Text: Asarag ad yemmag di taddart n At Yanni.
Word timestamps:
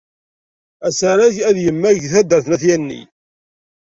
Asarag 0.87 1.35
ad 1.49 1.57
yemmag 1.63 1.95
di 2.01 2.09
taddart 2.13 2.47
n 2.47 2.55
At 2.55 2.63
Yanni. 2.69 3.01